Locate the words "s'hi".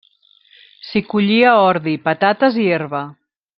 0.87-1.01